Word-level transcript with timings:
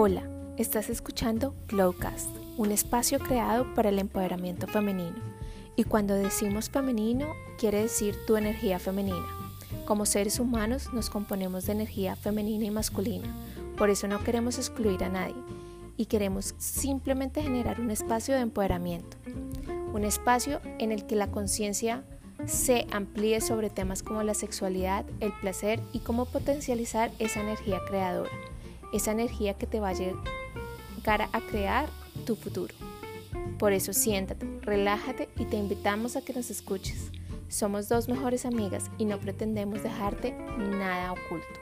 Hola, 0.00 0.22
estás 0.56 0.90
escuchando 0.90 1.56
Glowcast, 1.66 2.28
un 2.56 2.70
espacio 2.70 3.18
creado 3.18 3.74
para 3.74 3.88
el 3.88 3.98
empoderamiento 3.98 4.68
femenino. 4.68 5.16
Y 5.74 5.82
cuando 5.82 6.14
decimos 6.14 6.70
femenino, 6.70 7.26
quiere 7.58 7.82
decir 7.82 8.14
tu 8.24 8.36
energía 8.36 8.78
femenina. 8.78 9.26
Como 9.86 10.06
seres 10.06 10.38
humanos 10.38 10.92
nos 10.92 11.10
componemos 11.10 11.66
de 11.66 11.72
energía 11.72 12.14
femenina 12.14 12.66
y 12.66 12.70
masculina, 12.70 13.26
por 13.76 13.90
eso 13.90 14.06
no 14.06 14.22
queremos 14.22 14.56
excluir 14.58 15.02
a 15.02 15.08
nadie 15.08 15.34
y 15.96 16.06
queremos 16.06 16.54
simplemente 16.58 17.42
generar 17.42 17.80
un 17.80 17.90
espacio 17.90 18.36
de 18.36 18.42
empoderamiento, 18.42 19.16
un 19.92 20.04
espacio 20.04 20.60
en 20.78 20.92
el 20.92 21.06
que 21.06 21.16
la 21.16 21.32
conciencia 21.32 22.04
se 22.46 22.86
amplíe 22.92 23.40
sobre 23.40 23.68
temas 23.68 24.04
como 24.04 24.22
la 24.22 24.34
sexualidad, 24.34 25.04
el 25.18 25.32
placer 25.40 25.80
y 25.92 25.98
cómo 25.98 26.24
potencializar 26.26 27.10
esa 27.18 27.40
energía 27.40 27.80
creadora 27.88 28.30
esa 28.92 29.12
energía 29.12 29.54
que 29.54 29.66
te 29.66 29.80
va 29.80 29.90
a 29.90 29.94
llegar 29.94 31.28
a 31.32 31.40
crear 31.40 31.88
tu 32.26 32.36
futuro. 32.36 32.74
Por 33.58 33.72
eso 33.72 33.92
siéntate, 33.92 34.46
relájate 34.62 35.28
y 35.36 35.44
te 35.44 35.56
invitamos 35.56 36.16
a 36.16 36.22
que 36.22 36.32
nos 36.32 36.50
escuches. 36.50 37.10
Somos 37.48 37.88
dos 37.88 38.08
mejores 38.08 38.44
amigas 38.44 38.90
y 38.98 39.04
no 39.04 39.18
pretendemos 39.18 39.82
dejarte 39.82 40.32
nada 40.58 41.12
oculto. 41.12 41.60